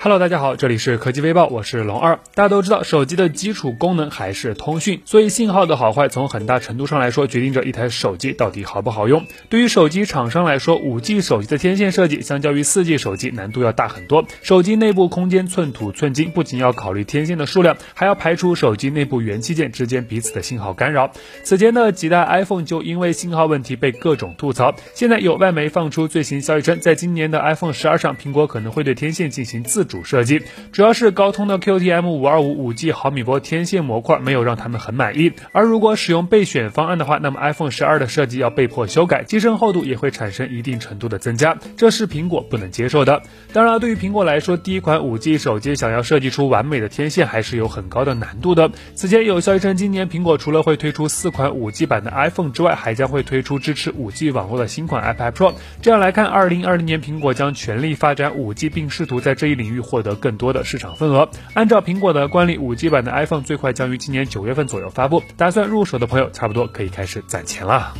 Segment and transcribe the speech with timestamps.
[0.00, 2.20] Hello，大家好，这里是科技微报，我是龙二。
[2.32, 9.26] 大家都知道，手机的基础功能还是通讯，所以信号的好坏从很大程度上来说，决定着一台手机到底好不好用。
[9.48, 14.24] 对于手机厂商来说，五 G 手机的天线设计相较于四 G 手机难度要大很多。
[14.40, 21.10] 手机内部空间寸土寸金，不仅要考虑天线的数量，还要排除手机内部元器件之间彼此的信号干扰。
[21.42, 24.72] 此前的几代 iPhone 就因为信号问题被各种吐槽。
[24.94, 30.42] 现在有外媒放出最新消息称，在今年的 iPhone 十二上，苹果可能会对天线进行自主设计。
[30.70, 43.22] 主要是高通的 QTM 五二五五 G 毫米波天线模块没有让他们很满意，而如果使用备选方案的话，那么 iPhone 十二的设计要被迫修改，机身厚度也会产生一定程度的增加，这是苹果不能接受的。
[43.52, 48.70] 当然，对于苹果来说，第一款五 G 手机想要设计出完美的天线，还是有很高的难度的。
[48.94, 55.54] 此前有消息称，今年苹果除了会推出四款五 G 版的 iPhone 之外，还将会推出支持五 G 网络的新款 iPad Pro。
[55.80, 61.28] 这样来看，二零二零年苹果将全力发展五 G，并试图在这一领域获得更多的市场份额。
[61.54, 65.22] 按照苹果的惯例，五 G 版的 iPhone 最快将于今年九月份左右发布。
[65.36, 67.92] 打算入手的朋友，差不多可以开始攒钱了。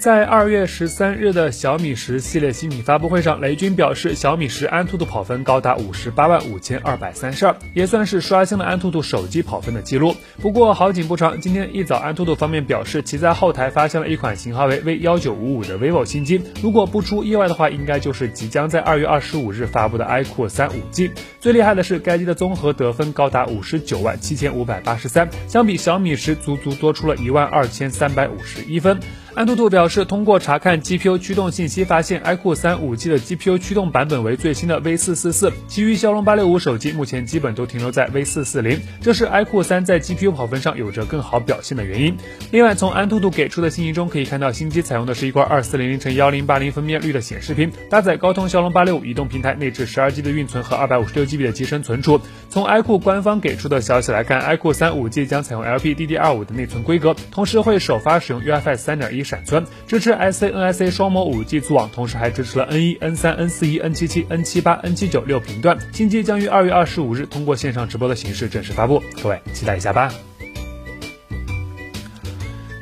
[0.00, 10.14] 在二月十三日的小米十系列新品发布会上，雷军表示，小米十安兔兔跑分高达五十八万五千二百三十二，也算是刷新了安兔兔手机跑分的记录。
[10.40, 21.10] 不过好景不长，今天一早，安兔兔方面表示，其在后台发现了一款型号为 V 幺九五五的 vivo 新机，如果不出意外的话，应该就是即将在二月二十五日发布的 iQOO 三五 G。
[21.40, 29.00] 最厉害的是，该机的综合得分高达五十九万七千五百八十三，相比小米十足足多出了一万二千三百五十一分。
[29.34, 40.30] 安兔兔表示，通过查看 GPU 驱动信息，发现 iQOO 三五 G 的 GPU 驱动版本为最新的 V 四四四，其余骁龙八六五手机目前基本都停留在 V 四四零，这是 iQOO 三在 GPU
[40.30, 42.16] 跑分上有着更好表现的原因。
[42.50, 52.20] 另外，从安兔兔给出的信息中可以看到，新机采用的是一块二四零零乘幺零八零分辨率的显示屏，搭载高通骁龙八六五移动平台，内置十二 G 的运存和二百五十六 GB 的机身存储。
[52.50, 60.12] 从 iQOO 官方给出的消息来看，iQOO 三五 G 将采用 LPDDR5 的内存规格，同时会首发使用 UFS 三点一闪存，支持。
[60.12, 65.76] S A N S A 双模五 G 组网，同时还支持了 N 一、N 三、N 四一、N 七七、N 七八、N 七九六频段。
[65.92, 70.12] 新机将于二月二十五日通过线上直播的形式正式发布，各位期待一下吧。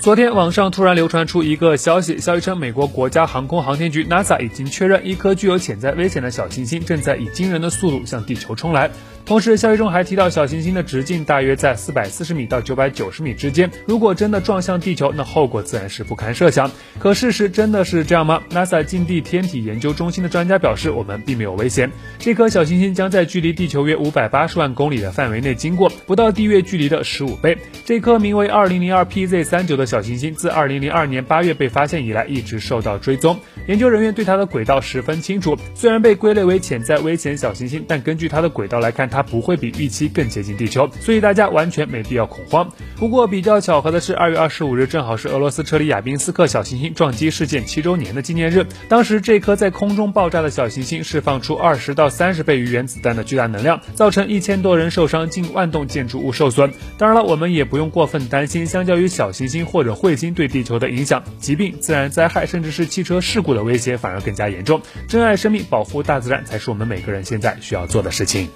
[0.06, 8.88] 昨天网上突然流传出一个消息，消息称美国国家航空航天局 NASA 已经确认一颗具有潜在危险的小行星正在以惊人的速度向地球冲来。
[9.24, 13.68] 同时，消息中还提到小行星的直径大约在四百四十米到九百九十米之间。
[13.84, 16.70] 如果真的撞向地球，那后果自然是不堪设想。
[17.00, 21.90] 可事实真的是这样吗？NASA 近地天体研究中心的专家表示，我们并没有危险。
[22.20, 27.58] 这颗小行星将在距离地球约五百八十万公里的范围内经过，不到地月距离的十五倍。
[27.84, 33.40] 这颗名为二零零二 PZ 三九的小小行星，自2002年8月被发现以来，一直受到追踪。
[33.66, 42.68] 研究人员对它的轨道十分清楚，虽然被归类为潜在危险小行星，但根据它的轨道来看，它不会比预期更接近地球，所以大家完全没必要恐慌。
[42.96, 48.64] 不过比较巧合的是，二月二十五日正好是俄罗斯车里亚宾斯克小行星撞击事件七周年的纪念日。
[48.88, 56.70] 当时这颗在空中爆炸的小行星释放出二十到三十倍于原子弹的巨大能量，造成一千多人受伤，近万栋建筑物受损。
[56.98, 64.80] 当然了，我们也不用过分担心，相较于小行星或者彗星对地球的影响，疾病、自然灾害甚至是汽车事故的威胁反而更加严重。
[65.08, 68.48] 珍爱生命，保护大自然，才是我们每个人现在需要做的事情。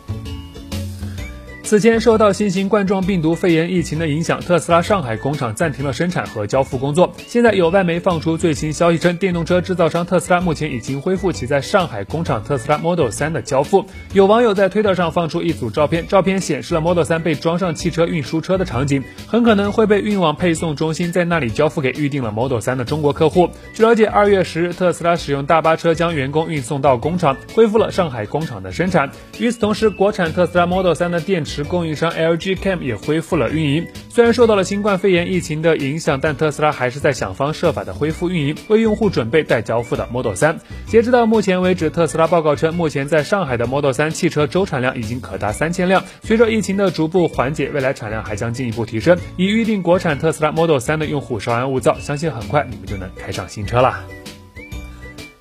[1.70, 7.12] 此前受到新型冠状病毒肺炎疫情的影响，特斯拉上海工厂暂停了生产和交付工作。
[7.28, 13.86] 现在有外媒放出最新消息称，电动车制造商特斯拉目前已经恢复其在上海工厂特斯拉 Model 3的交付。
[14.12, 23.48] 有网友在推特上放出一组照片，照片显示了 Model 3被装上汽车运输车的场景，很可能会被运往配送中心，在那里交付给预定了 Model 3的中国客户。
[23.74, 29.08] 据了解，二月十日，特斯拉使用大巴车将员工运送到工厂，恢复了上海工厂的生产。
[29.38, 31.59] 与此同时，国产特斯拉 Model 3的电池。
[31.64, 33.86] 供应商 LG Chem 也恢复了运营。
[34.08, 40.56] 虽然受到了新冠肺炎疫情的影响，但特斯拉还是在想方设法的恢复运营，为用户准备待交付的 Model 3。
[40.86, 46.04] 截止到目前为止，特斯拉报告称，目前在上海的 Model 3汽车周产量已经可达三千辆。
[46.22, 49.18] 随着疫情的逐步缓解，未来产量还将进一步提升。
[49.36, 54.19] 已预定国产特斯拉 Model 3的用户稍安勿躁，相信很快你们就能开上新车了。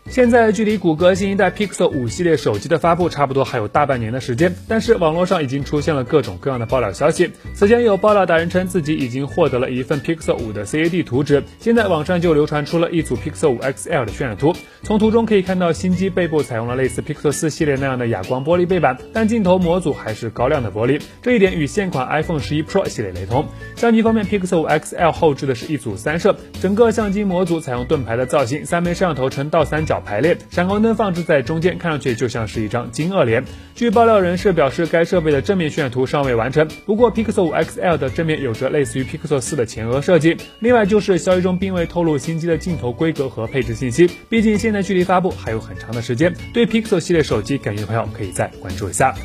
[0.10, 7.32] 现在距离谷歌新一代 Pixel 五系列手机的发布差不多还有大半年的时间，但是网络上已经出现了各种各样的爆料消息。
[7.54, 14.52] 此前有爆料达人称自己已经获得了一份 Pixel 五的 CAD 图纸，现在网上就流传出了一组 Pixel 五 XL 的渲染图。
[14.82, 23.46] 从图中可以看到，新机背部采用了类似 Pixel 四系列那样的哑光玻璃背板，但镜头模组还是高亮的玻璃，这一点与现款 iPhone 十一 Pro 系列雷同。
[23.76, 29.99] 相机方面，Pixel 五 XL 后置的是一组三摄，整个相机模组采用盾牌的造型，三枚摄像头呈倒三角。
[30.00, 33.44] 排列，闪光灯放置在中间，看上去就像是一张金鳄脸。
[33.76, 40.38] 据爆料人士表示，该设备的正面渲染图尚未完成，不过 Pixel 5 XL 的正面有着类似于 Pixel 4的前额设计。
[40.60, 46.34] 另外就是消息中并未透露新机的镜头规格和配置信息，毕竟现在距离发布还有很长的时间。
[46.54, 49.16] 对 Pixel 系列手机感兴趣的朋友可以再关注一下。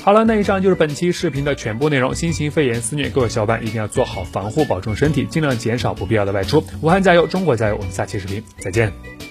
[0.00, 2.14] 好了，那以上就是本期视频的全部内容。
[2.14, 6.62] 新型肺炎肆虐，各位小伙伴一定要做好防护，保重身体，尽量减少不必要的外出。
[6.82, 7.76] 武汉加油，中国加油！
[7.76, 9.23] 我们下期视频再见。